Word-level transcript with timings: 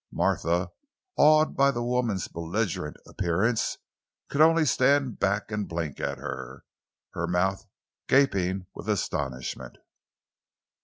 Martha, 0.11 0.71
awed 1.15 1.55
by 1.55 1.69
the 1.69 1.83
woman's 1.83 2.27
belligerent 2.27 2.97
appearance, 3.05 3.77
could 4.29 4.41
only 4.41 4.65
stand 4.65 5.19
and 5.23 5.67
blink 5.67 5.99
at 5.99 6.17
her, 6.17 6.65
her 7.11 7.27
mouth 7.27 7.67
gaping 8.07 8.65
with 8.73 8.89
astonishment. 8.89 9.77